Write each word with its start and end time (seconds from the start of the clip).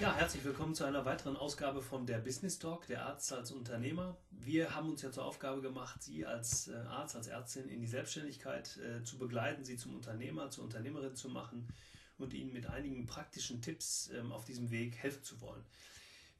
Ja, 0.00 0.16
herzlich 0.16 0.42
willkommen 0.44 0.74
zu 0.74 0.84
einer 0.84 1.04
weiteren 1.04 1.36
Ausgabe 1.36 1.82
von 1.82 2.06
der 2.06 2.20
Business 2.20 2.58
Talk, 2.58 2.86
der 2.86 3.04
Arzt 3.04 3.34
als 3.34 3.52
Unternehmer. 3.52 4.16
Wir 4.30 4.74
haben 4.74 4.88
uns 4.88 5.02
ja 5.02 5.12
zur 5.12 5.26
Aufgabe 5.26 5.60
gemacht, 5.60 6.02
Sie 6.02 6.24
als 6.24 6.68
äh, 6.68 6.76
Arzt, 6.88 7.16
als 7.16 7.26
Ärztin 7.26 7.68
in 7.68 7.82
die 7.82 7.86
Selbstständigkeit 7.86 8.78
äh, 8.78 9.04
zu 9.04 9.18
begleiten, 9.18 9.62
Sie 9.62 9.76
zum 9.76 9.94
Unternehmer, 9.94 10.48
zur 10.48 10.64
Unternehmerin 10.64 11.16
zu 11.16 11.28
machen 11.28 11.68
und 12.16 12.32
Ihnen 12.32 12.50
mit 12.50 12.64
einigen 12.64 13.04
praktischen 13.04 13.60
Tipps 13.60 14.08
ähm, 14.14 14.32
auf 14.32 14.46
diesem 14.46 14.70
Weg 14.70 14.96
helfen 14.96 15.22
zu 15.22 15.38
wollen. 15.42 15.62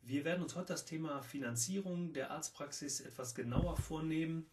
Wir 0.00 0.24
werden 0.24 0.42
uns 0.42 0.56
heute 0.56 0.68
das 0.68 0.86
Thema 0.86 1.20
Finanzierung 1.20 2.14
der 2.14 2.30
Arztpraxis 2.30 3.02
etwas 3.02 3.34
genauer 3.34 3.76
vornehmen 3.76 4.46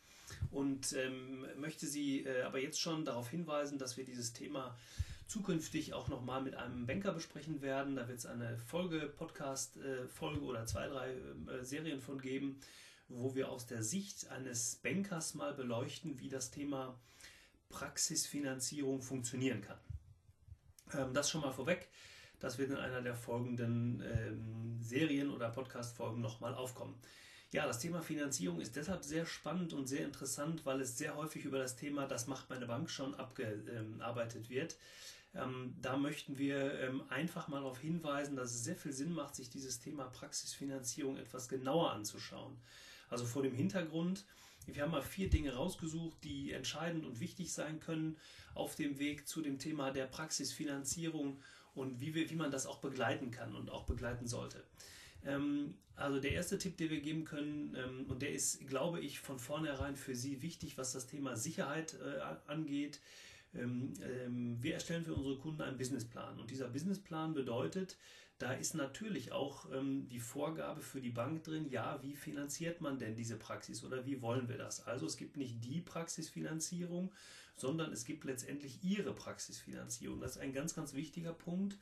und 0.51 0.91
ähm, 0.91 1.45
möchte 1.55 1.87
Sie 1.87 2.25
äh, 2.25 2.41
aber 2.41 2.59
jetzt 2.59 2.81
schon 2.81 3.05
darauf 3.05 3.29
hinweisen, 3.29 3.79
dass 3.79 3.95
wir 3.95 4.03
dieses 4.03 4.33
Thema 4.33 4.77
zukünftig 5.27 5.93
auch 5.93 6.07
nochmal 6.07 6.41
mit 6.41 6.55
einem 6.55 6.87
Banker 6.87 7.11
besprechen 7.11 7.61
werden. 7.61 7.95
Da 7.95 8.07
wird 8.07 8.19
es 8.19 8.25
eine 8.25 8.57
Folge, 8.57 9.01
Podcast-Folge 9.07 10.41
oder 10.41 10.65
zwei, 10.65 10.87
drei 10.87 11.11
äh, 11.11 11.63
Serien 11.63 12.01
von 12.01 12.19
geben, 12.19 12.59
wo 13.09 13.35
wir 13.35 13.49
aus 13.49 13.67
der 13.67 13.83
Sicht 13.83 14.29
eines 14.29 14.77
Bankers 14.77 15.35
mal 15.35 15.53
beleuchten, 15.53 16.19
wie 16.19 16.29
das 16.29 16.51
Thema 16.51 16.97
Praxisfinanzierung 17.69 19.01
funktionieren 19.01 19.61
kann. 19.61 19.79
Ähm, 20.93 21.13
das 21.13 21.29
schon 21.29 21.41
mal 21.41 21.51
vorweg. 21.51 21.89
Das 22.39 22.57
wird 22.57 22.69
in 22.69 22.77
einer 22.77 23.01
der 23.01 23.15
folgenden 23.15 24.01
ähm, 24.01 24.79
Serien 24.81 25.31
oder 25.31 25.49
Podcast-Folgen 25.49 26.21
nochmal 26.21 26.53
aufkommen. 26.53 26.95
Ja, 27.51 27.65
das 27.65 27.79
Thema 27.79 28.01
Finanzierung 28.01 28.59
ist 28.59 28.75
deshalb 28.75 29.03
sehr 29.03 29.25
spannend 29.25 29.73
und 29.73 29.87
sehr 29.87 30.05
interessant, 30.05 30.65
weil 30.65 30.81
es 30.81 30.97
sehr 30.97 31.15
häufig 31.15 31.45
über 31.45 31.57
das 31.57 31.77
Thema, 31.77 32.05
das 32.05 32.27
macht 32.27 32.49
meine 32.49 32.65
Bank 32.65 32.89
schon, 32.89 33.15
abgearbeitet 33.15 34.49
wird. 34.49 34.75
Ähm, 35.37 35.75
da 35.81 35.97
möchten 35.97 36.37
wir 36.37 36.79
ähm, 36.79 37.03
einfach 37.09 37.47
mal 37.47 37.59
darauf 37.59 37.79
hinweisen, 37.79 38.35
dass 38.35 38.53
es 38.53 38.63
sehr 38.63 38.75
viel 38.75 38.91
Sinn 38.91 39.13
macht, 39.13 39.35
sich 39.35 39.49
dieses 39.49 39.79
Thema 39.79 40.05
Praxisfinanzierung 40.05 41.17
etwas 41.17 41.47
genauer 41.47 41.91
anzuschauen. 41.91 42.57
Also 43.09 43.25
vor 43.25 43.43
dem 43.43 43.53
Hintergrund, 43.53 44.25
wir 44.65 44.81
haben 44.81 44.91
mal 44.91 45.01
vier 45.01 45.29
Dinge 45.29 45.53
rausgesucht, 45.53 46.17
die 46.23 46.51
entscheidend 46.51 47.05
und 47.05 47.19
wichtig 47.19 47.53
sein 47.53 47.79
können 47.79 48.17
auf 48.53 48.75
dem 48.75 48.99
Weg 48.99 49.27
zu 49.27 49.41
dem 49.41 49.59
Thema 49.59 49.91
der 49.91 50.07
Praxisfinanzierung 50.07 51.39
und 51.75 52.01
wie, 52.01 52.15
wir, 52.15 52.29
wie 52.29 52.35
man 52.35 52.51
das 52.51 52.65
auch 52.65 52.79
begleiten 52.79 53.31
kann 53.31 53.55
und 53.55 53.69
auch 53.69 53.85
begleiten 53.85 54.27
sollte. 54.27 54.63
Ähm, 55.23 55.75
also 55.95 56.19
der 56.19 56.31
erste 56.31 56.57
Tipp, 56.57 56.77
den 56.77 56.89
wir 56.89 57.01
geben 57.01 57.25
können, 57.25 57.75
ähm, 57.75 58.05
und 58.09 58.21
der 58.21 58.31
ist, 58.31 58.67
glaube 58.67 58.99
ich, 58.99 59.19
von 59.19 59.39
vornherein 59.39 59.95
für 59.95 60.15
Sie 60.15 60.41
wichtig, 60.41 60.77
was 60.77 60.93
das 60.93 61.07
Thema 61.07 61.35
Sicherheit 61.35 61.95
äh, 61.95 62.51
angeht. 62.51 62.99
Ähm, 63.57 63.93
ähm, 64.01 64.57
wir 64.61 64.73
erstellen 64.73 65.03
für 65.03 65.13
unsere 65.13 65.37
Kunden 65.37 65.61
einen 65.61 65.77
Businessplan 65.77 66.39
und 66.39 66.51
dieser 66.51 66.67
Businessplan 66.67 67.33
bedeutet, 67.33 67.97
da 68.39 68.53
ist 68.53 68.75
natürlich 68.75 69.31
auch 69.31 69.71
ähm, 69.73 70.07
die 70.09 70.19
Vorgabe 70.19 70.81
für 70.81 71.01
die 71.01 71.09
Bank 71.09 71.43
drin, 71.43 71.69
ja, 71.69 72.01
wie 72.03 72.15
finanziert 72.15 72.81
man 72.81 72.99
denn 72.99 73.15
diese 73.15 73.35
Praxis 73.35 73.83
oder 73.83 74.05
wie 74.05 74.21
wollen 74.21 74.47
wir 74.47 74.57
das? 74.57 74.85
Also 74.85 75.07
es 75.07 75.17
gibt 75.17 75.37
nicht 75.37 75.63
die 75.63 75.81
Praxisfinanzierung, 75.81 77.11
sondern 77.55 77.91
es 77.91 78.05
gibt 78.05 78.23
letztendlich 78.25 78.83
Ihre 78.83 79.13
Praxisfinanzierung. 79.13 80.19
Das 80.19 80.35
ist 80.35 80.41
ein 80.41 80.53
ganz, 80.53 80.75
ganz 80.75 80.93
wichtiger 80.93 81.33
Punkt. 81.33 81.77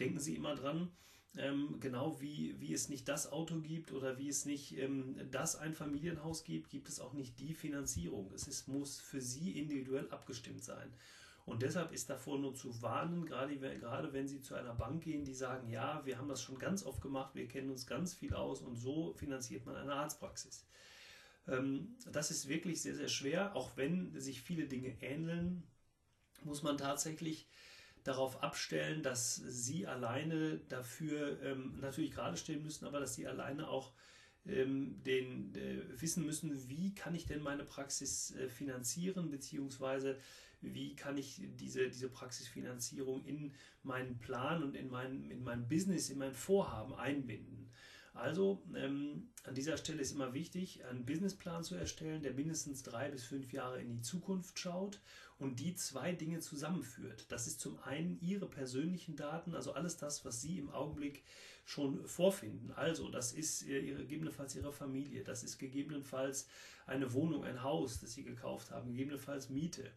Denken 0.00 0.18
Sie 0.18 0.34
immer 0.34 0.56
dran, 0.56 0.90
ähm, 1.36 1.78
genau 1.80 2.20
wie, 2.20 2.60
wie 2.60 2.74
es 2.74 2.88
nicht 2.88 3.08
das 3.08 3.32
Auto 3.32 3.60
gibt 3.60 3.92
oder 3.92 4.18
wie 4.18 4.28
es 4.28 4.44
nicht 4.44 4.76
ähm, 4.76 5.16
das 5.30 5.56
Einfamilienhaus 5.56 6.44
gibt, 6.44 6.68
gibt 6.70 6.88
es 6.88 7.00
auch 7.00 7.14
nicht 7.14 7.38
die 7.40 7.54
Finanzierung. 7.54 8.30
Es 8.34 8.48
ist, 8.48 8.68
muss 8.68 9.00
für 9.00 9.20
Sie 9.20 9.58
individuell 9.58 10.10
abgestimmt 10.10 10.62
sein. 10.62 10.92
Und 11.44 11.62
deshalb 11.62 11.92
ist 11.92 12.08
davor 12.08 12.38
nur 12.38 12.54
zu 12.54 12.82
warnen, 12.82 13.24
gerade, 13.24 13.56
gerade 13.58 14.12
wenn 14.12 14.28
Sie 14.28 14.42
zu 14.42 14.54
einer 14.54 14.74
Bank 14.74 15.02
gehen, 15.02 15.24
die 15.24 15.34
sagen, 15.34 15.68
ja, 15.68 16.04
wir 16.04 16.18
haben 16.18 16.28
das 16.28 16.42
schon 16.42 16.58
ganz 16.58 16.84
oft 16.84 17.00
gemacht, 17.00 17.34
wir 17.34 17.48
kennen 17.48 17.70
uns 17.70 17.86
ganz 17.86 18.14
viel 18.14 18.34
aus 18.34 18.60
und 18.60 18.76
so 18.76 19.12
finanziert 19.14 19.66
man 19.66 19.74
eine 19.74 19.94
Arztpraxis. 19.94 20.66
Ähm, 21.48 21.96
das 22.12 22.30
ist 22.30 22.48
wirklich 22.48 22.82
sehr, 22.82 22.94
sehr 22.94 23.08
schwer, 23.08 23.56
auch 23.56 23.76
wenn 23.76 24.18
sich 24.20 24.42
viele 24.42 24.66
Dinge 24.68 24.96
ähneln, 25.02 25.64
muss 26.44 26.62
man 26.62 26.76
tatsächlich 26.78 27.48
darauf 28.04 28.42
abstellen, 28.42 29.02
dass 29.02 29.36
sie 29.36 29.86
alleine 29.86 30.58
dafür 30.68 31.40
ähm, 31.42 31.78
natürlich 31.80 32.10
gerade 32.10 32.36
stehen 32.36 32.62
müssen, 32.62 32.86
aber 32.86 33.00
dass 33.00 33.14
sie 33.14 33.26
alleine 33.26 33.68
auch 33.68 33.92
ähm, 34.46 35.02
den, 35.04 35.54
äh, 35.54 36.00
wissen 36.00 36.26
müssen, 36.26 36.68
wie 36.68 36.94
kann 36.94 37.14
ich 37.14 37.26
denn 37.26 37.42
meine 37.42 37.64
Praxis 37.64 38.34
äh, 38.34 38.48
finanzieren, 38.48 39.30
beziehungsweise 39.30 40.18
wie 40.60 40.94
kann 40.94 41.16
ich 41.16 41.40
diese, 41.56 41.88
diese 41.88 42.08
Praxisfinanzierung 42.08 43.24
in 43.24 43.52
meinen 43.82 44.18
Plan 44.18 44.62
und 44.62 44.76
in 44.76 44.88
mein, 44.88 45.30
in 45.30 45.42
mein 45.42 45.68
Business, 45.68 46.08
in 46.10 46.18
mein 46.18 46.34
Vorhaben 46.34 46.94
einbinden. 46.94 47.70
Also 48.14 48.62
ähm, 48.76 49.30
an 49.44 49.54
dieser 49.54 49.76
Stelle 49.76 50.02
ist 50.02 50.12
immer 50.12 50.34
wichtig, 50.34 50.84
einen 50.84 51.06
Businessplan 51.06 51.64
zu 51.64 51.74
erstellen, 51.74 52.22
der 52.22 52.34
mindestens 52.34 52.82
drei 52.82 53.10
bis 53.10 53.24
fünf 53.24 53.52
Jahre 53.52 53.80
in 53.80 53.90
die 53.90 54.02
Zukunft 54.02 54.58
schaut 54.58 55.00
und 55.42 55.60
die 55.60 55.74
zwei 55.74 56.12
Dinge 56.12 56.40
zusammenführt. 56.40 57.26
Das 57.30 57.46
ist 57.46 57.60
zum 57.60 57.78
einen 57.82 58.20
Ihre 58.20 58.46
persönlichen 58.46 59.16
Daten, 59.16 59.54
also 59.54 59.72
alles 59.72 59.96
das, 59.96 60.24
was 60.24 60.40
Sie 60.40 60.58
im 60.58 60.70
Augenblick 60.70 61.22
schon 61.64 62.06
vorfinden. 62.06 62.72
Also 62.72 63.08
das 63.10 63.32
ist 63.32 63.62
ihre, 63.62 63.98
gegebenenfalls 63.98 64.54
Ihre 64.56 64.72
Familie, 64.72 65.22
das 65.22 65.44
ist 65.44 65.58
gegebenenfalls 65.58 66.48
eine 66.86 67.12
Wohnung, 67.12 67.44
ein 67.44 67.62
Haus, 67.62 68.00
das 68.00 68.12
Sie 68.12 68.24
gekauft 68.24 68.70
haben, 68.70 68.90
gegebenenfalls 68.90 69.48
Miete 69.48 69.90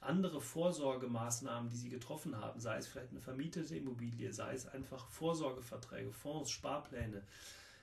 andere 0.00 0.40
Vorsorgemaßnahmen, 0.40 1.70
die 1.70 1.76
Sie 1.76 1.90
getroffen 1.90 2.36
haben, 2.36 2.60
sei 2.60 2.78
es 2.78 2.86
vielleicht 2.86 3.10
eine 3.10 3.20
vermietete 3.20 3.76
Immobilie, 3.76 4.32
sei 4.32 4.54
es 4.54 4.66
einfach 4.66 5.08
Vorsorgeverträge, 5.08 6.12
Fonds, 6.12 6.50
Sparpläne, 6.50 7.22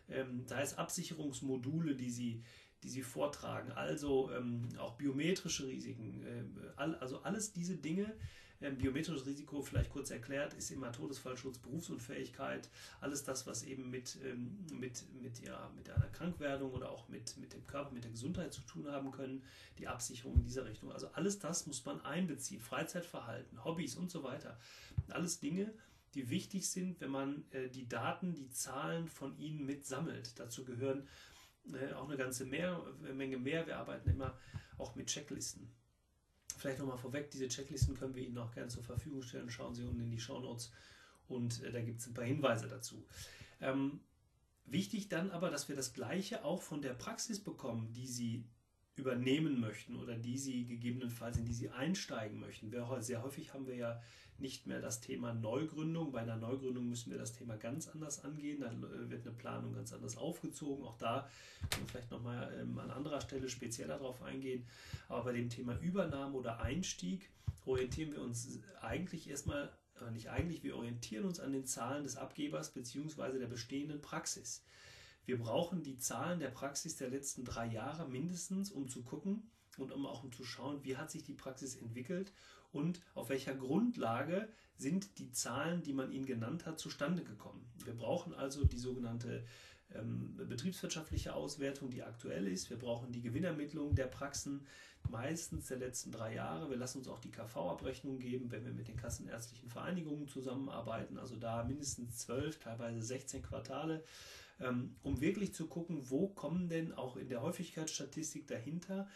ähm, 0.10 0.44
sei 0.48 0.62
es 0.62 0.78
Absicherungsmodule, 0.78 1.96
die 1.96 2.10
Sie, 2.10 2.44
die 2.84 2.90
Sie 2.90 3.02
vortragen, 3.02 3.72
also 3.72 4.32
ähm, 4.32 4.70
auch 4.78 4.94
biometrische 4.94 5.68
Risiken, 5.68 6.24
äh, 6.26 6.44
all, 6.76 6.96
also 6.96 7.22
alles 7.24 7.54
diese 7.54 7.76
Dinge, 7.76 8.14
ähm, 8.62 8.78
biometrisches 8.78 9.26
Risiko, 9.26 9.62
vielleicht 9.62 9.92
kurz 9.92 10.10
erklärt, 10.10 10.54
ist 10.54 10.72
immer 10.72 10.92
Todesfallschutz, 10.92 11.60
Berufsunfähigkeit, 11.60 12.70
alles 13.02 13.24
das, 13.24 13.46
was 13.46 13.64
eben 13.64 13.90
mit, 13.90 14.18
ähm, 14.24 14.66
mit, 14.74 15.04
mit, 15.22 15.40
ja, 15.46 15.72
mit 15.76 15.90
einer 15.90 16.08
Krankwerdung 16.08 16.72
oder 16.72 16.90
auch 16.92 17.08
mit, 17.08 17.38
mit 17.38 17.54
dem 17.54 17.66
Körper, 17.68 17.92
mit 17.92 18.04
der 18.04 18.12
Gesundheit 18.12 18.54
zu 18.54 18.62
tun 18.62 18.88
haben 18.88 19.12
können, 19.12 19.44
die 19.78 19.88
Absicherung 19.88 20.36
in 20.36 20.44
dieser 20.44 20.66
Richtung. 20.66 20.92
Also 20.92 21.08
alles 21.14 21.40
das 21.40 21.68
muss 21.68 21.86
man 21.86 22.02
einbeziehen, 22.02 22.60
Freizeitverhalten, 22.60 23.64
Hobbys 23.64 23.96
und 23.96 24.10
so 24.10 24.24
weiter. 24.24 24.60
Alles 25.10 25.40
Dinge, 25.40 25.72
die 26.16 26.30
wichtig 26.32 26.70
sind, 26.70 27.00
wenn 27.00 27.12
man 27.12 27.46
äh, 27.52 27.70
die 27.70 27.88
Daten, 27.88 28.34
die 28.34 28.50
Zahlen 28.50 29.08
von 29.08 29.38
ihnen 29.38 29.66
mitsammelt. 29.68 30.40
Dazu 30.40 30.66
gehören 30.66 31.08
auch 31.96 32.08
eine 32.08 32.18
ganze 32.18 32.46
mehr, 32.46 32.82
äh, 33.08 33.14
Menge 33.14 33.38
mehr. 33.38 33.66
Wir 33.68 33.78
arbeiten 33.78 34.10
immer 34.10 34.38
auch 34.78 34.96
mit 34.96 35.08
Checklisten. 35.08 35.70
Vielleicht 36.58 36.80
nochmal 36.80 36.98
vorweg, 36.98 37.30
diese 37.30 37.48
Checklisten 37.48 37.96
können 37.98 38.16
wir 38.16 38.24
Ihnen 38.24 38.38
auch 38.38 38.52
gerne 38.52 38.70
zur 38.70 38.84
Verfügung 38.84 39.22
stellen. 39.22 39.50
Schauen 39.50 39.76
Sie 39.76 39.84
unten 39.84 40.02
in 40.02 40.12
die 40.12 40.20
Show 40.20 40.40
Notes 40.40 40.72
und 41.28 41.62
äh, 41.64 41.72
da 41.72 41.82
gibt 41.82 42.00
es 42.00 42.08
ein 42.08 42.14
paar 42.14 42.26
Hinweise 42.26 42.68
dazu. 42.68 43.06
Ähm, 43.62 44.00
wichtig 44.66 45.10
dann 45.10 45.32
aber, 45.32 45.50
dass 45.50 45.70
wir 45.70 45.76
das 45.76 45.94
Gleiche 45.94 46.44
auch 46.44 46.62
von 46.62 46.82
der 46.82 46.94
Praxis 46.94 47.44
bekommen, 47.44 47.94
die 47.94 48.08
Sie 48.08 48.46
übernehmen 48.98 49.60
möchten 49.60 49.96
oder 49.96 50.16
die 50.16 50.38
Sie 50.38 50.66
gegebenenfalls 50.66 51.38
in 51.38 51.46
die 51.46 51.54
Sie 51.54 51.70
einsteigen 51.70 52.40
möchten. 52.40 52.72
Sehr 53.00 53.24
häufig 53.24 53.54
haben 53.54 53.68
wir 53.68 53.76
ja 53.76 54.02
nicht 54.40 54.68
mehr 54.68 54.82
das 54.82 55.02
Thema 55.02 55.34
Neugründung. 55.34 56.12
Bei 56.12 56.22
einer 56.22 56.38
Neugründung 56.38 56.90
müssen 56.90 57.12
wir 57.12 57.18
das 57.18 57.34
Thema 57.34 57.56
ganz 57.56 57.88
anders 57.88 58.24
angehen. 58.24 58.62
Dann 58.62 58.84
äh, 58.84 59.10
wird 59.10 59.26
eine 59.26 59.36
Planung 59.36 59.74
ganz 59.74 59.94
anders 59.94 60.18
aufgezogen. 60.18 60.84
Auch 60.84 60.98
da 60.98 61.30
können 61.70 61.86
wir 61.86 61.90
vielleicht 61.90 62.12
nochmal 62.12 62.54
ähm, 62.60 62.78
an 62.80 62.92
anderer 62.92 63.22
Stelle 63.22 63.50
spezieller 63.50 63.98
darauf 63.98 64.22
eingehen. 64.22 64.66
Aber 65.10 65.26
bei 65.26 65.34
dem 65.34 65.50
Thema 65.50 65.80
Übernahme 65.80 66.36
oder 66.36 66.62
Einstieg 66.62 67.30
orientieren 67.66 68.12
wir 68.12 68.22
uns 68.22 68.60
eigentlich 68.82 69.30
erstmal, 69.30 69.72
äh, 70.02 70.12
nicht 70.12 70.30
eigentlich, 70.30 70.64
wir 70.64 70.76
orientieren 70.76 71.26
uns 71.26 71.40
an 71.40 71.52
den 71.52 71.66
Zahlen 71.66 72.04
des 72.04 72.16
Abgebers 72.16 72.72
bzw. 72.72 73.40
der 73.40 73.48
bestehenden 73.48 74.02
Praxis. 74.02 74.64
Wir 75.28 75.38
brauchen 75.38 75.84
die 75.84 75.98
Zahlen 75.98 76.40
der 76.40 76.48
Praxis 76.48 76.96
der 76.96 77.10
letzten 77.10 77.44
drei 77.44 77.68
Jahre 77.68 78.08
mindestens, 78.08 78.72
um 78.72 78.88
zu 78.88 79.04
gucken 79.04 79.52
und 79.78 79.92
um 79.92 80.06
auch 80.06 80.24
um 80.24 80.32
zu 80.32 80.46
schauen, 80.46 80.86
wie 80.86 80.96
hat 80.96 81.12
sich 81.12 81.22
die 81.22 81.34
Praxis 81.34 81.76
entwickelt 81.76 82.32
und 82.72 83.02
auf 83.14 83.28
welcher 83.28 83.54
Grundlage 83.54 84.48
sind 84.78 85.20
die 85.20 85.34
Zahlen, 85.34 85.84
die 85.84 85.92
man 85.92 86.14
Ihnen 86.14 86.26
genannt 86.26 86.66
hat, 86.66 86.80
zustande 86.80 87.26
gekommen. 87.26 87.70
Wir 87.84 87.94
brauchen 87.94 88.34
also 88.34 88.64
die 88.64 88.78
sogenannte 88.78 89.44
ähm, 89.94 90.38
betriebswirtschaftliche 90.48 91.34
Auswertung, 91.34 91.90
die 91.90 92.04
aktuell 92.04 92.48
ist. 92.48 92.70
Wir 92.70 92.80
brauchen 92.80 93.12
die 93.12 93.22
Gewinnermittlung 93.22 93.96
der 93.96 94.08
Praxen, 94.08 94.66
meistens 95.10 95.68
der 95.68 95.78
letzten 95.78 96.14
drei 96.14 96.36
Jahre. 96.36 96.70
Wir 96.70 96.78
lassen 96.78 97.00
uns 97.00 97.10
auch 97.10 97.20
die 97.20 97.32
KV-Abrechnung 97.32 98.20
geben, 98.20 98.50
wenn 98.52 98.64
wir 98.64 98.74
mit 98.74 98.88
den 98.88 98.98
kassenärztlichen 98.98 99.70
Vereinigungen 99.70 100.30
zusammenarbeiten. 100.30 101.18
Also 101.18 101.36
da 101.36 101.66
mindestens 101.66 102.18
zwölf, 102.18 102.60
teilweise 102.60 103.02
16 103.02 103.42
Quartale 103.42 104.06
um 104.60 105.22
wirklich 105.22 105.54
zu 105.54 105.68
gucken, 105.68 106.10
wo 106.10 106.28
kommen 106.30 106.70
denn 106.70 106.94
auch 106.94 107.16
in 107.16 107.30
der 107.30 107.42
Häufigkeitsstatistik 107.42 108.48
dahinter 108.48 109.08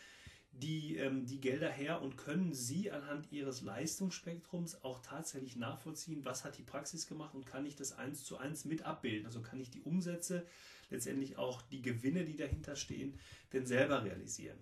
die, 0.54 0.98
ähm, 0.98 1.26
die 1.26 1.40
Gelder 1.40 1.70
her 1.70 2.02
und 2.02 2.18
können 2.18 2.54
Sie 2.54 2.92
anhand 2.92 3.32
Ihres 3.32 3.62
Leistungsspektrums 3.62 4.84
auch 4.84 5.00
tatsächlich 5.00 5.56
nachvollziehen, 5.56 6.26
was 6.26 6.44
hat 6.44 6.58
die 6.58 6.64
Praxis 6.64 7.08
gemacht 7.08 7.34
und 7.34 7.46
kann 7.46 7.66
ich 7.66 7.76
das 7.76 7.94
eins 7.94 8.24
zu 8.24 8.38
eins 8.38 8.66
mit 8.66 8.84
abbilden. 8.84 9.26
Also 9.26 9.42
kann 9.42 9.60
ich 9.60 9.72
die 9.72 9.82
Umsätze, 9.82 10.46
letztendlich 10.90 11.38
auch 11.38 11.62
die 11.62 11.82
Gewinne, 11.82 12.26
die 12.26 12.36
dahinter 12.36 12.76
stehen, 12.76 13.18
denn 13.54 13.66
selber 13.66 14.04
realisieren. 14.04 14.60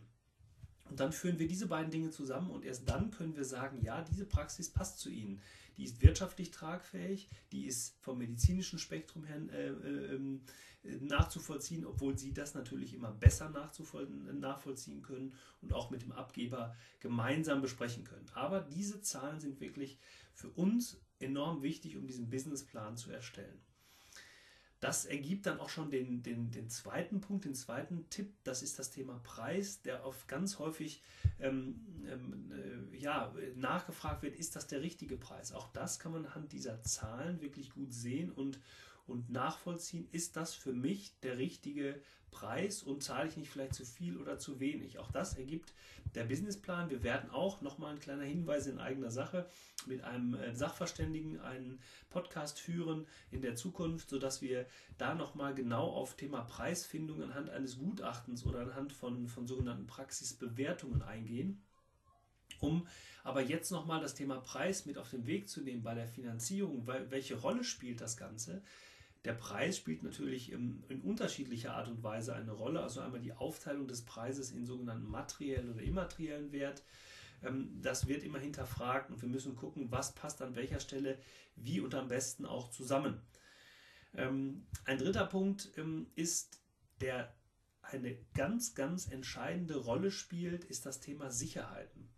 Und 0.89 0.99
dann 0.99 1.11
führen 1.11 1.39
wir 1.39 1.47
diese 1.47 1.67
beiden 1.67 1.91
Dinge 1.91 2.09
zusammen 2.09 2.49
und 2.49 2.65
erst 2.65 2.89
dann 2.89 3.11
können 3.11 3.35
wir 3.35 3.45
sagen, 3.45 3.81
ja, 3.81 4.01
diese 4.01 4.25
Praxis 4.25 4.69
passt 4.69 4.99
zu 4.99 5.09
Ihnen. 5.09 5.41
Die 5.77 5.83
ist 5.83 6.01
wirtschaftlich 6.01 6.51
tragfähig, 6.51 7.29
die 7.51 7.65
ist 7.65 7.95
vom 8.01 8.17
medizinischen 8.17 8.79
Spektrum 8.79 9.23
her 9.23 9.39
äh, 9.53 10.15
äh, 10.15 10.39
nachzuvollziehen, 11.01 11.85
obwohl 11.85 12.17
Sie 12.17 12.33
das 12.33 12.53
natürlich 12.53 12.93
immer 12.93 13.11
besser 13.11 13.49
nachvollziehen 13.49 15.01
können 15.01 15.33
und 15.61 15.73
auch 15.73 15.89
mit 15.89 16.01
dem 16.01 16.11
Abgeber 16.11 16.75
gemeinsam 16.99 17.61
besprechen 17.61 18.03
können. 18.03 18.25
Aber 18.33 18.61
diese 18.61 19.01
Zahlen 19.01 19.39
sind 19.39 19.61
wirklich 19.61 19.99
für 20.33 20.49
uns 20.49 20.99
enorm 21.19 21.61
wichtig, 21.61 21.97
um 21.97 22.07
diesen 22.07 22.29
Businessplan 22.29 22.97
zu 22.97 23.11
erstellen. 23.11 23.61
Das 24.79 25.05
ergibt 25.05 25.45
dann 25.45 25.59
auch 25.59 25.69
schon 25.69 25.89
den, 25.89 26.23
den, 26.23 26.51
den 26.51 26.69
zweiten 26.69 27.19
Punkt, 27.19 27.43
den 27.45 27.55
zweiten 27.55 28.09
Tipp, 28.09 28.33
das 28.43 28.63
ist 28.63 28.79
das 28.79 28.91
Thema 28.91 29.19
Preis, 29.23 29.81
der 29.81 30.05
oft 30.05 30.27
ganz 30.27 30.57
häufig 30.57 31.01
ähm, 31.39 31.81
ähm, 32.07 32.51
äh, 32.93 32.97
ja, 32.97 33.33
nachgefragt 33.55 34.23
wird, 34.23 34.37
ist 34.37 34.55
das 34.55 34.67
der 34.67 34.81
richtige 34.81 35.17
Preis? 35.17 35.51
Auch 35.51 35.67
das 35.73 35.99
kann 35.99 36.13
man 36.13 36.25
anhand 36.25 36.53
dieser 36.53 36.81
Zahlen 36.83 37.41
wirklich 37.41 37.71
gut 37.71 37.93
sehen 37.93 38.31
und, 38.31 38.59
und 39.09 39.29
nachvollziehen, 39.29 40.07
ist 40.11 40.35
das 40.35 40.53
für 40.53 40.73
mich 40.73 41.19
der 41.21 41.37
richtige 41.37 41.99
Preis 42.31 42.83
und 42.83 43.03
zahle 43.03 43.27
ich 43.27 43.37
nicht 43.37 43.49
vielleicht 43.49 43.73
zu 43.73 43.85
viel 43.85 44.17
oder 44.17 44.37
zu 44.37 44.59
wenig. 44.59 44.99
Auch 44.99 45.11
das 45.11 45.37
ergibt 45.37 45.73
der 46.15 46.25
Businessplan. 46.25 46.89
Wir 46.89 47.03
werden 47.03 47.29
auch 47.31 47.61
nochmal 47.61 47.93
ein 47.93 47.99
kleiner 47.99 48.23
Hinweis 48.23 48.67
in 48.67 48.79
eigener 48.79 49.11
Sache 49.11 49.47
mit 49.85 50.03
einem 50.03 50.35
äh, 50.35 50.55
Sachverständigen 50.55 51.39
einen 51.41 51.79
Podcast 52.09 52.59
führen 52.59 53.07
in 53.31 53.41
der 53.41 53.55
Zukunft, 53.55 54.09
sodass 54.09 54.41
wir 54.41 54.65
da 54.97 55.15
nochmal 55.15 55.53
genau 55.53 55.87
auf 55.87 56.15
Thema 56.15 56.41
Preisfindung 56.41 57.21
anhand 57.23 57.49
eines 57.49 57.77
Gutachtens 57.77 58.45
oder 58.45 58.61
anhand 58.61 58.93
von, 58.93 59.27
von 59.27 59.47
sogenannten 59.47 59.87
Praxisbewertungen 59.87 61.01
eingehen. 61.01 61.63
Um 62.59 62.87
aber 63.23 63.41
jetzt 63.41 63.71
nochmal 63.71 64.01
das 64.01 64.15
Thema 64.15 64.39
Preis 64.39 64.85
mit 64.85 64.97
auf 64.97 65.09
den 65.11 65.27
Weg 65.27 65.49
zu 65.49 65.61
nehmen 65.61 65.83
bei 65.83 65.93
der 65.93 66.07
Finanzierung, 66.07 66.87
welche 66.87 67.35
Rolle 67.35 67.63
spielt 67.63 68.01
das 68.01 68.17
Ganze? 68.17 68.63
Der 69.25 69.33
Preis 69.33 69.77
spielt 69.77 70.03
natürlich 70.03 70.51
in, 70.51 70.83
unterschiedlicher 71.03 71.73
Art 71.73 71.89
und 71.89 72.03
Weise 72.03 72.33
eine 72.33 72.51
Rolle. 72.51 72.81
Also 72.81 73.01
einmal 73.01 73.19
die 73.19 73.33
Aufteilung 73.33 73.87
des 73.87 74.03
Preises 74.05 74.51
in 74.51 74.65
sogenannten 74.65 75.09
materiellen 75.09 75.71
oder 75.73 75.81
immateriellen 75.81 76.51
Wert. 76.51 76.83
Ähm, 77.43 77.81
das 77.81 78.07
wird 78.07 78.23
immer 78.23 78.39
hinterfragt 78.39 79.11
und 79.11 79.21
wir 79.21 79.29
müssen 79.29 79.55
gucken, 79.55 79.91
was 79.91 80.15
passt 80.15 80.41
an 80.41 80.55
welcher 80.55 80.79
Stelle 80.79 81.19
wie 81.55 81.81
und 81.81 81.95
am 81.95 82.07
besten 82.07 82.45
auch 82.45 82.69
zusammen. 82.69 83.21
Ähm, 84.15 84.65
ein 84.85 84.97
dritter 84.97 85.25
Punkt 85.25 85.69
ähm, 85.77 86.07
ist, 86.15 86.61
der 87.01 87.33
eine 87.81 88.15
ganz, 88.33 88.75
ganz 88.75 89.07
entscheidende 89.07 89.77
Rolle 89.77 90.11
spielt, 90.11 90.63
ist 90.63 90.85
das 90.85 90.99
Thema 90.99 91.31
Sicherheiten. 91.31 92.09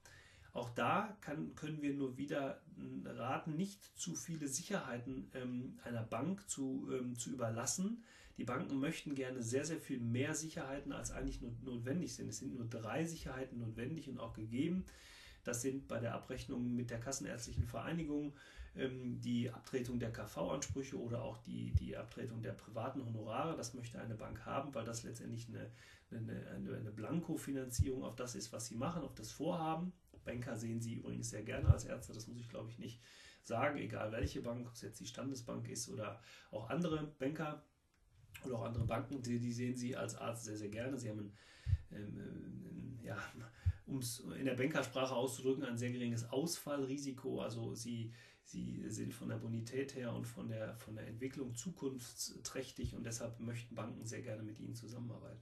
Auch 0.54 0.70
da 0.70 1.18
kann, 1.22 1.56
können 1.56 1.82
wir 1.82 1.94
nur 1.94 2.18
wieder 2.18 2.62
raten, 3.06 3.56
nicht 3.56 3.98
zu 3.98 4.16
viele 4.16 4.48
Sicherheiten 4.48 5.30
ähm, 5.34 5.80
einer 5.84 6.04
Bank 6.04 6.50
zu, 6.50 6.90
ähm, 6.92 7.18
zu 7.18 7.32
überlassen. 7.32 8.04
Die 8.38 8.44
Banken 8.44 8.80
möchten 8.80 9.16
gerne 9.16 9.42
sehr, 9.42 9.66
sehr 9.66 9.80
viel 9.80 10.00
mehr 10.00 10.34
Sicherheiten, 10.36 10.92
als 10.92 11.12
eigentlich 11.12 11.42
notwendig 11.42 12.16
sind. 12.16 12.30
Es 12.30 12.40
sind 12.40 12.56
nur 12.56 12.66
drei 12.66 13.06
Sicherheiten 13.06 13.60
notwendig 13.60 14.10
und 14.10 14.20
auch 14.20 14.34
gegeben. 14.34 14.86
Das 15.44 15.62
sind 15.62 15.88
bei 15.88 16.00
der 16.00 16.16
Abrechnung 16.16 16.76
mit 16.76 16.90
der 16.90 17.00
Kassenärztlichen 17.00 17.66
Vereinigung 17.66 18.34
ähm, 18.76 19.20
die 19.22 19.50
Abtretung 19.50 20.00
der 20.00 20.12
KV-Ansprüche 20.12 20.98
oder 20.98 21.24
auch 21.24 21.38
die, 21.38 21.72
die 21.72 21.98
Abtretung 21.98 22.42
der 22.42 22.54
privaten 22.54 23.06
Honorare. 23.06 23.56
Das 23.56 23.74
möchte 23.74 24.00
eine 24.00 24.16
Bank 24.16 24.46
haben, 24.46 24.74
weil 24.74 24.86
das 24.86 25.04
letztendlich 25.04 25.48
eine, 25.48 25.70
eine, 26.12 26.48
eine, 26.50 26.78
eine 26.78 26.92
Blankofinanzierung 26.92 28.04
auf 28.04 28.16
das 28.16 28.36
ist, 28.36 28.54
was 28.54 28.68
sie 28.68 28.76
machen, 28.76 29.04
auf 29.04 29.14
das 29.16 29.32
Vorhaben. 29.32 29.94
Banker 30.24 30.56
sehen 30.56 30.82
sie 30.82 30.96
übrigens 30.96 31.30
sehr 31.30 31.44
gerne 31.44 31.70
als 31.70 31.86
Ärzte, 31.86 32.14
das 32.14 32.28
muss 32.28 32.40
ich 32.40 32.50
glaube 32.50 32.70
ich 32.70 32.80
nicht 32.80 33.02
sagen, 33.44 33.78
egal 33.78 34.12
welche 34.12 34.42
Bank, 34.42 34.68
ob 34.68 34.74
es 34.74 34.82
jetzt 34.82 35.00
die 35.00 35.08
Standesbank 35.08 35.68
ist 35.70 35.90
oder 35.90 36.22
auch 36.52 36.70
andere 36.70 37.08
Banker 37.20 37.64
oder 38.46 38.60
auch 38.60 38.64
andere 38.66 38.86
Banken, 38.86 39.22
die, 39.22 39.40
die 39.40 39.52
sehen 39.52 39.76
sie 39.76 39.96
als 39.96 40.16
Arzt 40.16 40.46
sehr, 40.46 40.58
sehr 40.58 40.70
gerne. 40.70 40.98
Sie 40.98 41.10
haben, 41.10 41.34
ein, 41.92 42.18
ähm, 42.18 43.00
ja, 43.04 43.18
um 43.86 44.00
es 44.00 44.20
in 44.38 44.46
der 44.46 44.56
Bankersprache 44.56 45.14
auszudrücken, 45.14 45.64
ein 45.64 45.78
sehr 45.78 45.92
geringes 45.92 46.30
Ausfallrisiko. 46.30 47.42
Also 47.42 47.76
sie, 47.76 48.14
sie 48.44 48.84
sind 48.88 49.14
von 49.14 49.30
der 49.30 49.38
Bonität 49.38 49.96
her 49.96 50.14
und 50.14 50.26
von 50.26 50.48
der, 50.48 50.78
von 50.78 50.96
der 50.96 51.08
Entwicklung 51.08 51.56
zukunftsträchtig 51.56 52.96
und 52.96 53.04
deshalb 53.06 53.40
möchten 53.40 53.76
Banken 53.76 54.06
sehr 54.06 54.22
gerne 54.22 54.44
mit 54.44 54.60
ihnen 54.60 54.76
zusammenarbeiten. 54.76 55.42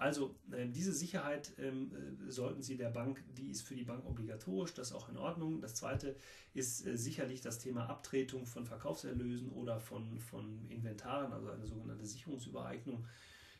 Also 0.00 0.34
äh, 0.50 0.66
diese 0.66 0.94
Sicherheit 0.94 1.52
ähm, 1.58 1.92
äh, 1.94 2.30
sollten 2.30 2.62
Sie 2.62 2.78
der 2.78 2.88
Bank, 2.88 3.22
die 3.36 3.50
ist 3.50 3.60
für 3.60 3.74
die 3.74 3.84
Bank 3.84 4.06
obligatorisch, 4.06 4.72
das 4.72 4.88
ist 4.88 4.94
auch 4.94 5.10
in 5.10 5.18
Ordnung. 5.18 5.60
Das 5.60 5.74
zweite 5.74 6.16
ist 6.54 6.86
äh, 6.86 6.96
sicherlich 6.96 7.42
das 7.42 7.58
Thema 7.58 7.84
Abtretung 7.90 8.46
von 8.46 8.64
Verkaufserlösen 8.64 9.50
oder 9.50 9.78
von, 9.78 10.18
von 10.18 10.66
Inventaren, 10.70 11.34
also 11.34 11.50
eine 11.50 11.66
sogenannte 11.66 12.06
Sicherungsübereignung. 12.06 13.06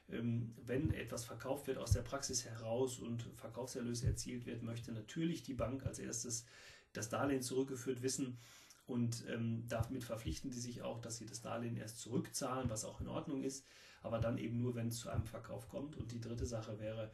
Ähm, 0.08 0.54
wenn 0.64 0.94
etwas 0.94 1.26
verkauft 1.26 1.66
wird 1.66 1.76
aus 1.76 1.92
der 1.92 2.00
Praxis 2.00 2.46
heraus 2.46 3.00
und 3.00 3.22
Verkaufserlöse 3.36 4.06
erzielt 4.06 4.46
wird, 4.46 4.62
möchte 4.62 4.92
natürlich 4.92 5.42
die 5.42 5.52
Bank 5.52 5.84
als 5.84 5.98
erstes 5.98 6.46
das 6.94 7.10
Darlehen 7.10 7.42
zurückgeführt 7.42 8.00
wissen 8.00 8.38
und 8.86 9.26
ähm, 9.28 9.64
damit 9.68 10.04
verpflichten 10.04 10.50
die 10.50 10.58
sich 10.58 10.80
auch, 10.80 11.02
dass 11.02 11.18
sie 11.18 11.26
das 11.26 11.42
Darlehen 11.42 11.76
erst 11.76 12.00
zurückzahlen, 12.00 12.70
was 12.70 12.86
auch 12.86 13.02
in 13.02 13.08
Ordnung 13.08 13.42
ist 13.42 13.66
aber 14.02 14.18
dann 14.18 14.38
eben 14.38 14.58
nur, 14.58 14.74
wenn 14.74 14.88
es 14.88 14.98
zu 14.98 15.10
einem 15.10 15.26
Verkauf 15.26 15.68
kommt. 15.68 15.96
Und 15.96 16.12
die 16.12 16.20
dritte 16.20 16.46
Sache 16.46 16.78
wäre 16.78 17.10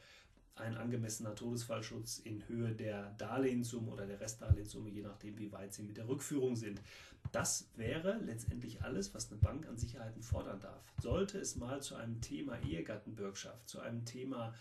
ein 0.57 0.77
angemessener 0.77 1.35
Todesfallschutz 1.35 2.19
in 2.19 2.47
Höhe 2.49 2.75
der 2.75 3.11
Darlehenssumme 3.19 3.91
oder 3.91 4.07
der 4.07 4.21
Restdarlehenssumme, 4.21 4.89
je 4.89 5.03
nachdem, 5.03 5.39
wie 5.39 5.53
weit 5.53 5.75
sie 5.75 5.83
mit 5.83 5.99
der 5.99 6.09
Rückführung 6.09 6.57
sind. 6.57 6.81
Das 7.33 7.69
wäre 7.77 8.19
letztendlich 8.25 8.83
alles, 8.83 9.15
was 9.15 9.31
eine 9.31 9.41
Bank 9.41 9.69
an 9.69 9.77
Sicherheiten 9.77 10.23
fordern 10.23 10.61
darf. 10.61 10.83
Sollte 11.03 11.39
es 11.39 11.57
mal 11.57 11.83
zu 11.83 11.97
einem 11.97 12.21
Thema 12.21 12.59
Ehegattenbürgschaft, 12.63 13.69
zu 13.69 13.81
einem 13.81 14.05
Thema 14.07 14.55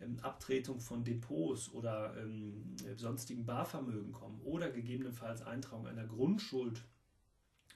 ähm, 0.00 0.18
Abtretung 0.20 0.80
von 0.80 1.04
Depots 1.04 1.72
oder 1.72 2.14
ähm, 2.18 2.76
sonstigen 2.96 3.46
Barvermögen 3.46 4.12
kommen 4.12 4.40
oder 4.42 4.70
gegebenenfalls 4.70 5.42
Eintragung 5.42 5.86
einer 5.86 6.06
Grundschuld 6.06 6.84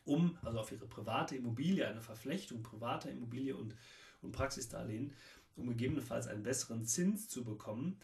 um, 0.04 0.37
also 0.42 0.61
auf 0.61 0.73
ihre 0.73 0.87
private 0.87 1.37
Immobilie, 1.37 1.87
eine 1.87 2.00
Verflechtung 2.00 2.62
privater 2.62 3.11
Immobilie 3.11 3.56
und, 3.56 3.75
und 4.23 4.32
Praxisdarlehen, 4.32 5.12
um 5.56 5.68
gegebenenfalls 5.68 6.26
einen 6.26 6.42
besseren 6.42 6.84
Zins 6.84 7.28
zu 7.28 7.44
bekommen. 7.44 7.99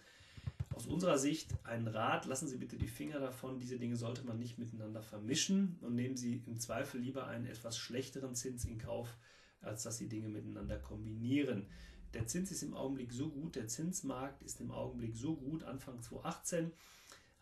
Aus 0.75 0.87
unserer 0.87 1.19
Sicht 1.19 1.52
ein 1.64 1.87
Rat, 1.88 2.26
lassen 2.26 2.49
Sie 2.49 2.57
bitte 2.57 2.76
die 2.76 2.87
Finger 2.87 3.19
davon, 3.19 3.59
diese 3.59 3.78
Dinge 3.78 3.97
sollte 3.97 4.25
man 4.25 4.38
nicht 4.38 4.59
miteinander 4.59 5.02
vermischen 5.02 5.76
und 5.80 5.95
nehmen 5.95 6.16
Sie 6.16 6.42
im 6.47 6.59
Zweifel 6.59 7.00
lieber 7.00 7.26
einen 7.26 7.47
etwas 7.47 7.76
schlechteren 7.76 8.35
Zins 8.35 8.64
in 8.64 8.78
Kauf, 8.78 9.16
als 9.61 9.83
dass 9.83 9.99
Sie 9.99 10.09
Dinge 10.09 10.28
miteinander 10.28 10.78
kombinieren. 10.78 11.66
Der 12.14 12.26
Zins 12.26 12.50
ist 12.50 12.62
im 12.62 12.75
Augenblick 12.75 13.12
so 13.12 13.28
gut, 13.28 13.57
der 13.57 13.69
Zinsmarkt 13.69 14.42
ist 14.42 14.61
im 14.61 14.71
Augenblick 14.71 15.14
so 15.14 15.37
gut, 15.37 15.64
Anfang 15.64 16.00
2018 16.00 16.73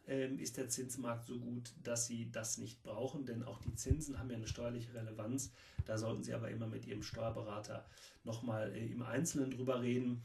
ähm, 0.09 0.38
ist 0.38 0.57
der 0.57 0.69
Zinsmarkt 0.69 1.27
so 1.27 1.38
gut, 1.38 1.75
dass 1.83 2.07
Sie 2.07 2.31
das 2.31 2.59
nicht 2.59 2.83
brauchen, 2.83 3.27
denn 3.27 3.43
auch 3.43 3.59
die 3.61 3.75
Zinsen 3.75 4.19
haben 4.19 4.31
ja 4.31 4.37
eine 4.37 4.49
steuerliche 4.49 4.95
Relevanz. 4.95 5.53
Da 5.85 5.99
sollten 5.99 6.23
Sie 6.23 6.35
aber 6.35 6.50
immer 6.50 6.67
mit 6.67 6.87
Ihrem 6.87 7.03
Steuerberater 7.03 7.87
nochmal 8.25 8.73
äh, 8.75 8.87
im 8.87 9.03
Einzelnen 9.03 9.50
drüber 9.50 9.83
reden, 9.83 10.23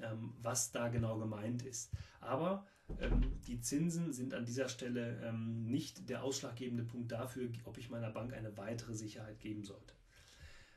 ähm, 0.00 0.34
was 0.40 0.72
da 0.72 0.88
genau 0.88 1.18
gemeint 1.18 1.62
ist. 1.62 1.92
Aber 2.20 2.66
ähm, 3.00 3.40
die 3.46 3.60
Zinsen 3.60 4.12
sind 4.12 4.32
an 4.32 4.44
dieser 4.44 4.68
Stelle 4.68 5.20
ähm, 5.22 5.66
nicht 5.66 6.08
der 6.08 6.22
ausschlaggebende 6.22 6.84
Punkt 6.84 7.12
dafür, 7.12 7.50
ob 7.64 7.78
ich 7.78 7.90
meiner 7.90 8.10
Bank 8.10 8.32
eine 8.32 8.56
weitere 8.56 8.94
Sicherheit 8.94 9.40
geben 9.40 9.64
sollte. 9.64 9.94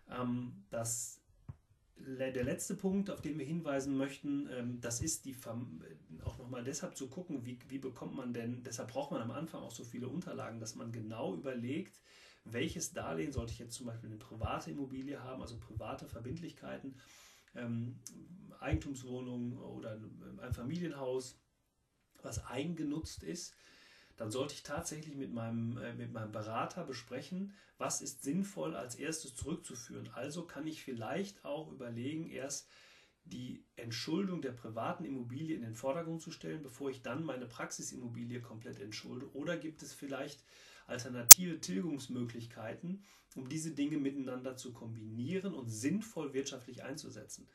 Ähm, 0.09 0.65
das 0.69 1.18
der 1.99 2.43
letzte 2.43 2.75
Punkt, 2.75 3.09
auf 3.09 3.21
den 3.21 3.37
wir 3.37 3.45
hinweisen 3.45 3.97
möchten, 3.97 4.49
ähm, 4.51 4.81
das 4.81 5.01
ist 5.01 5.25
die 5.25 5.35
auch 6.23 6.37
nochmal 6.37 6.63
deshalb 6.63 6.95
zu 6.95 7.07
gucken, 7.07 7.45
wie, 7.45 7.59
wie 7.67 7.77
bekommt 7.77 8.15
man 8.15 8.33
denn, 8.33 8.63
deshalb 8.63 8.91
braucht 8.91 9.11
man 9.11 9.21
am 9.21 9.31
Anfang 9.31 9.61
auch 9.61 9.71
so 9.71 9.83
viele 9.83 10.07
Unterlagen, 10.07 10.59
dass 10.59 10.75
man 10.75 10.91
genau 10.91 11.35
überlegt, 11.35 11.99
welches 12.45 12.93
Darlehen 12.93 13.31
sollte 13.31 13.53
ich 13.53 13.59
jetzt 13.59 13.75
zum 13.75 13.85
Beispiel 13.85 14.09
eine 14.09 14.17
private 14.17 14.71
Immobilie 14.71 15.21
haben, 15.21 15.41
also 15.41 15.57
private 15.59 16.07
Verbindlichkeiten, 16.07 16.95
ähm, 17.55 17.99
Eigentumswohnung 18.59 19.57
oder 19.57 19.99
ein 20.41 20.53
Familienhaus, 20.53 21.39
was 22.21 22.45
eigengenutzt 22.45 23.23
ist 23.23 23.55
dann 24.19 24.31
sollte 24.31 24.53
ich 24.53 24.63
tatsächlich 24.63 25.15
mit 25.15 25.33
meinem, 25.33 25.77
äh, 25.77 25.93
mit 25.93 26.11
meinem 26.11 26.33
Berater 26.33 26.83
besprechen, 26.83 27.53
was 27.77 28.01
ist 28.01 28.21
sinnvoll 28.21 28.75
als 28.75 28.95
erstes 28.95 29.33
zurückzuführen. 29.33 30.09
Also 30.13 30.43
kann 30.43 30.67
ich 30.67 30.83
vielleicht 30.83 31.45
auch 31.45 31.71
überlegen, 31.71 32.29
erst 32.29 32.67
die 33.23 33.63
Entschuldung 33.77 34.41
der 34.41 34.51
privaten 34.51 35.05
Immobilie 35.05 35.55
in 35.55 35.61
den 35.61 35.75
Vordergrund 35.75 36.21
zu 36.21 36.31
stellen, 36.31 36.61
bevor 36.61 36.89
ich 36.89 37.01
dann 37.01 37.23
meine 37.23 37.45
Praxisimmobilie 37.45 38.41
komplett 38.41 38.81
entschulde? 38.81 39.33
Oder 39.33 39.55
gibt 39.55 39.83
es 39.83 39.93
vielleicht 39.93 40.43
alternative 40.85 41.61
Tilgungsmöglichkeiten, 41.61 43.05
um 43.35 43.47
diese 43.47 43.71
Dinge 43.71 43.99
miteinander 43.99 44.57
zu 44.57 44.73
kombinieren 44.73 45.53
und 45.53 45.69
sinnvoll 45.69 46.33
wirtschaftlich 46.33 46.83
einzusetzen? 46.83 47.47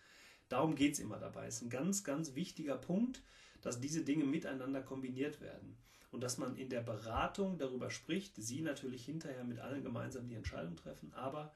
Darum 0.49 0.77
geht 0.77 0.95
es 0.95 0.99
immer 0.99 1.19
dabei. 1.19 1.47
Es 1.47 1.57
ist 1.57 1.63
ein 1.63 1.71
ganz, 1.71 2.05
ganz 2.05 2.35
wichtiger 2.35 2.79
Punkt, 2.79 3.23
dass 3.65 3.81
diese 3.81 4.05
Dinge 4.05 4.25
miteinander 4.25 4.83
kombiniert 4.83 5.41
werden 5.41 5.77
und 6.11 6.23
dass 6.23 6.39
man 6.39 6.55
in 6.57 6.69
der 6.69 6.83
Beratung 6.83 7.59
darüber 7.59 7.91
spricht, 7.91 8.37
Sie 8.37 8.61
natürlich 8.61 9.05
hinterher 9.05 9.43
mit 9.43 9.59
allen 9.59 9.83
gemeinsam 9.83 10.29
die 10.29 10.35
Entscheidung 10.35 10.77
treffen, 10.77 11.13
aber 11.15 11.53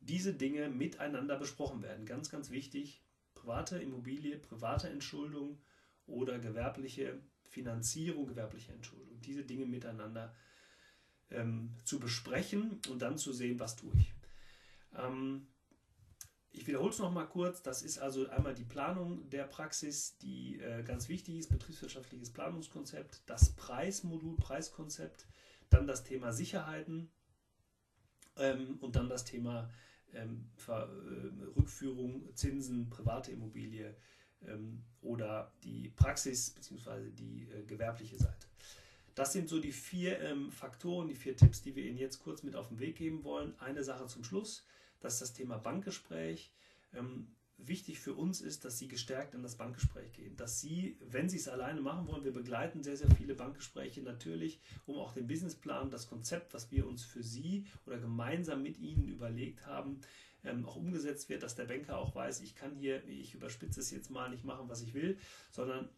diese 0.00 0.34
Dinge 0.34 0.68
miteinander 0.68 1.36
besprochen 1.36 1.82
werden. 1.82 2.04
Ganz, 2.04 2.28
ganz 2.28 2.50
wichtig, 2.50 3.02
private 3.34 3.78
Immobilie, 3.78 4.36
private 4.36 4.88
Entschuldung 4.88 5.58
oder 6.06 6.38
gewerbliche 6.38 7.18
Finanzierung, 7.46 8.26
gewerbliche 8.26 8.72
Entschuldung. 8.72 9.20
Diese 9.22 9.42
Dinge 9.42 9.64
miteinander 9.64 10.34
ähm, 11.30 11.70
zu 11.84 11.98
besprechen 11.98 12.78
und 12.90 13.00
dann 13.00 13.16
zu 13.16 13.32
sehen, 13.32 13.58
was 13.58 13.76
tue 13.76 13.92
ich. 13.96 14.12
Ähm, 14.96 15.46
ich 16.62 16.68
wiederhole 16.68 16.90
es 16.90 17.00
nochmal 17.00 17.26
kurz. 17.26 17.60
Das 17.60 17.82
ist 17.82 17.98
also 17.98 18.28
einmal 18.28 18.54
die 18.54 18.62
Planung 18.62 19.28
der 19.30 19.42
Praxis, 19.42 20.16
die 20.18 20.60
äh, 20.60 20.84
ganz 20.84 21.08
wichtig 21.08 21.38
ist, 21.38 21.50
betriebswirtschaftliches 21.50 22.30
Planungskonzept, 22.30 23.22
das 23.26 23.50
Preismodul, 23.56 24.36
Preiskonzept, 24.36 25.26
dann 25.70 25.88
das 25.88 26.04
Thema 26.04 26.32
Sicherheiten 26.32 27.10
ähm, 28.36 28.78
und 28.80 28.94
dann 28.94 29.08
das 29.08 29.24
Thema 29.24 29.70
ähm, 30.14 30.50
Ver, 30.54 30.88
äh, 30.88 31.58
Rückführung, 31.58 32.32
Zinsen, 32.36 32.88
private 32.90 33.32
Immobilie 33.32 33.96
ähm, 34.46 34.84
oder 35.00 35.52
die 35.64 35.88
Praxis 35.88 36.50
bzw. 36.50 37.10
die 37.10 37.48
äh, 37.50 37.64
gewerbliche 37.64 38.18
Seite. 38.18 38.46
Das 39.14 39.32
sind 39.32 39.48
so 39.48 39.60
die 39.60 39.72
vier 39.72 40.20
ähm, 40.20 40.50
Faktoren, 40.50 41.08
die 41.08 41.14
vier 41.14 41.36
Tipps, 41.36 41.62
die 41.62 41.76
wir 41.76 41.84
Ihnen 41.84 41.98
jetzt 41.98 42.22
kurz 42.22 42.42
mit 42.42 42.56
auf 42.56 42.68
den 42.68 42.78
Weg 42.78 42.96
geben 42.96 43.24
wollen. 43.24 43.58
Eine 43.58 43.84
Sache 43.84 44.06
zum 44.06 44.24
Schluss, 44.24 44.66
das 45.00 45.14
ist 45.14 45.22
das 45.22 45.32
Thema 45.34 45.58
Bankgespräch. 45.58 46.52
Ähm, 46.94 47.28
wichtig 47.58 48.00
für 48.00 48.14
uns 48.14 48.40
ist, 48.40 48.64
dass 48.64 48.78
Sie 48.78 48.88
gestärkt 48.88 49.34
in 49.34 49.42
das 49.42 49.56
Bankgespräch 49.56 50.12
gehen. 50.12 50.36
Dass 50.36 50.60
Sie, 50.60 50.96
wenn 51.00 51.28
Sie 51.28 51.36
es 51.36 51.48
alleine 51.48 51.80
machen 51.80 52.06
wollen, 52.06 52.24
wir 52.24 52.32
begleiten 52.32 52.82
sehr, 52.82 52.96
sehr 52.96 53.10
viele 53.10 53.34
Bankgespräche 53.34 54.02
natürlich, 54.02 54.60
um 54.86 54.96
auch 54.96 55.12
den 55.12 55.26
Businessplan, 55.26 55.90
das 55.90 56.08
Konzept, 56.08 56.54
was 56.54 56.70
wir 56.70 56.86
uns 56.86 57.04
für 57.04 57.22
Sie 57.22 57.66
oder 57.86 57.98
gemeinsam 57.98 58.62
mit 58.62 58.78
Ihnen 58.78 59.08
überlegt 59.08 59.66
haben, 59.66 60.00
ähm, 60.44 60.64
auch 60.66 60.76
umgesetzt 60.76 61.28
wird, 61.28 61.42
dass 61.42 61.54
der 61.54 61.66
Banker 61.66 61.98
auch 61.98 62.14
weiß, 62.14 62.40
ich 62.40 62.54
kann 62.54 62.74
hier, 62.74 63.06
ich 63.06 63.34
überspitze 63.34 63.80
es 63.80 63.90
jetzt 63.90 64.10
mal, 64.10 64.28
nicht 64.30 64.44
machen, 64.44 64.68
was 64.68 64.82
ich 64.82 64.94
will, 64.94 65.18
sondern 65.50 65.88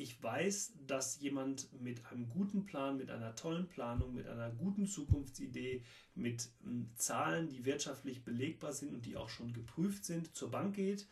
ich 0.00 0.22
weiß, 0.22 0.72
dass 0.86 1.20
jemand 1.20 1.70
mit 1.80 2.06
einem 2.06 2.28
guten 2.30 2.64
Plan, 2.64 2.96
mit 2.96 3.10
einer 3.10 3.34
tollen 3.36 3.68
Planung, 3.68 4.14
mit 4.14 4.26
einer 4.26 4.50
guten 4.50 4.86
Zukunftsidee, 4.86 5.84
mit 6.14 6.48
ähm, 6.64 6.90
Zahlen, 6.96 7.48
die 7.48 7.64
wirtschaftlich 7.64 8.24
belegbar 8.24 8.72
sind 8.72 8.94
und 8.94 9.04
die 9.04 9.16
auch 9.16 9.28
schon 9.28 9.52
geprüft 9.52 10.04
sind, 10.04 10.34
zur 10.34 10.50
Bank 10.50 10.74
geht 10.74 11.06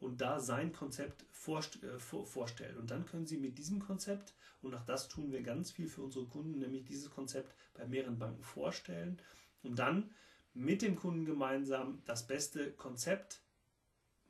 und 0.00 0.20
da 0.20 0.40
sein 0.40 0.72
Konzept 0.72 1.24
vorst 1.30 1.82
äh, 1.84 1.98
vor 1.98 2.26
vorstellt. 2.26 2.76
Und 2.76 2.90
dann 2.90 3.06
können 3.06 3.26
Sie 3.26 3.38
mit 3.38 3.58
diesem 3.58 3.78
Konzept, 3.78 4.34
und 4.60 4.74
auch 4.74 4.84
das 4.84 5.08
tun 5.08 5.32
wir 5.32 5.42
ganz 5.42 5.70
viel 5.70 5.88
für 5.88 6.02
unsere 6.02 6.26
Kunden, 6.26 6.58
nämlich 6.58 6.84
dieses 6.84 7.10
Konzept 7.10 7.54
bei 7.74 7.86
mehreren 7.86 8.18
Banken 8.18 8.42
vorstellen 8.42 9.18
und 9.62 9.78
dann 9.78 10.10
mit 10.54 10.82
dem 10.82 10.96
Kunden 10.96 11.24
gemeinsam 11.24 12.02
das 12.04 12.26
beste 12.26 12.72
Konzept 12.72 13.40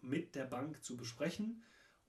mit 0.03 0.35
der 0.35 0.45
Bank 0.45 0.85
zu 0.85 0.97
besprechen 0.97 1.63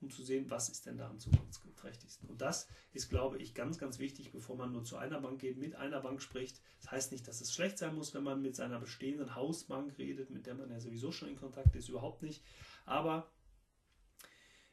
um 0.04 0.10
zu 0.10 0.22
sehen, 0.22 0.50
was 0.50 0.68
ist 0.68 0.86
denn 0.86 0.98
da 0.98 1.08
am 1.08 1.18
zukunftsträchtigsten. 1.18 2.28
Und 2.28 2.40
das 2.40 2.68
ist, 2.92 3.08
glaube 3.08 3.38
ich, 3.38 3.54
ganz, 3.54 3.78
ganz 3.78 3.98
wichtig, 3.98 4.32
bevor 4.32 4.56
man 4.56 4.72
nur 4.72 4.84
zu 4.84 4.96
einer 4.96 5.20
Bank 5.20 5.40
geht, 5.40 5.56
mit 5.56 5.74
einer 5.74 6.00
Bank 6.00 6.20
spricht. 6.20 6.60
Das 6.80 6.90
heißt 6.90 7.12
nicht, 7.12 7.26
dass 7.26 7.40
es 7.40 7.52
schlecht 7.52 7.78
sein 7.78 7.94
muss, 7.94 8.14
wenn 8.14 8.22
man 8.22 8.42
mit 8.42 8.54
seiner 8.54 8.78
bestehenden 8.78 9.34
Hausbank 9.34 9.98
redet, 9.98 10.30
mit 10.30 10.46
der 10.46 10.54
man 10.54 10.70
ja 10.70 10.78
sowieso 10.78 11.10
schon 11.10 11.28
in 11.28 11.36
Kontakt 11.36 11.74
ist, 11.74 11.88
überhaupt 11.88 12.22
nicht. 12.22 12.44
Aber 12.84 13.30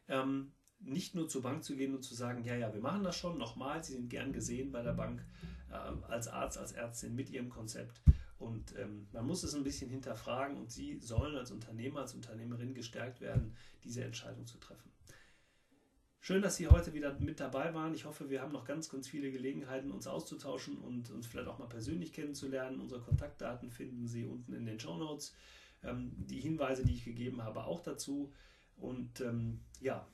ähm, 0.07 0.51
nicht 0.79 1.15
nur 1.15 1.29
zur 1.29 1.41
Bank 1.41 1.63
zu 1.63 1.75
gehen 1.75 1.95
und 1.95 2.03
zu 2.03 2.13
sagen, 2.13 2.43
ja, 2.43 2.55
ja, 2.55 2.73
wir 2.73 2.81
machen 2.81 3.03
das 3.03 3.15
schon, 3.15 3.37
nochmal, 3.37 3.83
Sie 3.83 3.93
sind 3.93 4.09
gern 4.09 4.33
gesehen 4.33 4.71
bei 4.71 4.81
der 4.81 4.93
Bank 4.93 5.25
äh, 5.69 5.73
als 5.73 6.27
Arzt, 6.27 6.57
als 6.57 6.73
Ärztin 6.73 7.15
mit 7.15 7.29
Ihrem 7.29 7.49
Konzept. 7.49 8.01
Und 8.37 8.75
ähm, 8.75 9.07
man 9.11 9.27
muss 9.27 9.43
es 9.43 9.53
ein 9.53 9.63
bisschen 9.63 9.91
hinterfragen 9.91 10.57
und 10.57 10.71
Sie 10.71 10.99
sollen 10.99 11.35
als 11.35 11.51
Unternehmer, 11.51 12.01
als 12.01 12.15
Unternehmerin 12.15 12.73
gestärkt 12.73 13.21
werden, 13.21 13.55
diese 13.83 14.03
Entscheidung 14.03 14.47
zu 14.47 14.57
treffen. 14.57 14.91
Schön, 16.23 16.43
dass 16.43 16.55
Sie 16.55 16.67
heute 16.67 16.93
wieder 16.93 17.19
mit 17.19 17.39
dabei 17.39 17.73
waren. 17.73 17.95
Ich 17.95 18.05
hoffe, 18.05 18.29
wir 18.29 18.43
haben 18.43 18.51
noch 18.51 18.63
ganz, 18.63 18.89
ganz 18.89 19.07
viele 19.07 19.31
Gelegenheiten, 19.31 19.91
uns 19.91 20.05
auszutauschen 20.05 20.77
und 20.77 21.09
uns 21.09 21.25
vielleicht 21.25 21.47
auch 21.47 21.57
mal 21.57 21.67
persönlich 21.67 22.13
kennenzulernen. 22.13 22.79
Unsere 22.79 23.01
Kontaktdaten 23.01 23.71
finden 23.71 24.07
Sie 24.07 24.25
unten 24.25 24.53
in 24.53 24.67
den 24.67 24.79
Show 24.79 24.95
Notes. 24.97 25.33
Ähm, 25.81 26.11
die 26.15 26.39
Hinweise, 26.39 26.85
die 26.85 26.93
ich 26.93 27.05
gegeben 27.05 27.43
habe, 27.43 27.63
auch 27.63 27.79
dazu. 27.79 28.31
Und 28.77 29.19
ähm, 29.21 29.61
ja, 29.79 30.07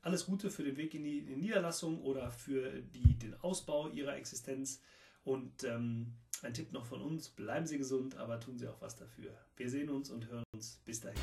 alles 0.00 0.26
Gute 0.26 0.48
für 0.48 0.62
den 0.62 0.76
Weg 0.76 0.94
in 0.94 1.02
die, 1.02 1.18
in 1.18 1.26
die 1.26 1.36
Niederlassung 1.48 2.02
oder 2.02 2.30
für 2.30 2.80
die, 2.80 3.18
den 3.18 3.34
Ausbau 3.40 3.88
Ihrer 3.88 4.14
Existenz. 4.14 4.80
Und 5.24 5.64
ähm, 5.64 6.14
ein 6.42 6.54
Tipp 6.54 6.70
noch 6.70 6.86
von 6.86 7.02
uns: 7.02 7.30
Bleiben 7.30 7.66
Sie 7.66 7.78
gesund, 7.78 8.16
aber 8.16 8.38
tun 8.38 8.58
Sie 8.58 8.68
auch 8.68 8.80
was 8.80 8.94
dafür. 8.94 9.36
Wir 9.56 9.68
sehen 9.68 9.90
uns 9.90 10.08
und 10.08 10.28
hören 10.28 10.44
uns. 10.52 10.80
Bis 10.84 11.00
dahin. 11.00 11.18